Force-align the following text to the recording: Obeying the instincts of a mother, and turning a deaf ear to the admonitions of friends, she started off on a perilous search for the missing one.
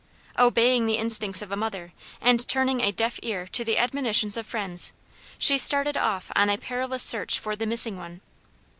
Obeying 0.39 0.87
the 0.87 0.97
instincts 0.97 1.43
of 1.43 1.51
a 1.51 1.55
mother, 1.55 1.93
and 2.19 2.47
turning 2.47 2.81
a 2.81 2.91
deaf 2.91 3.19
ear 3.21 3.45
to 3.45 3.63
the 3.63 3.77
admonitions 3.77 4.35
of 4.35 4.47
friends, 4.47 4.93
she 5.37 5.59
started 5.59 5.95
off 5.95 6.31
on 6.35 6.49
a 6.49 6.57
perilous 6.57 7.03
search 7.03 7.37
for 7.37 7.55
the 7.55 7.67
missing 7.67 7.97
one. 7.99 8.19